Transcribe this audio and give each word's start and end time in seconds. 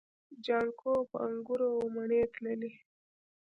جانکو 0.45 0.91
به 1.09 1.17
انګور 1.25 1.61
او 1.69 1.77
مڼې 1.95 2.21
تللې. 2.33 2.71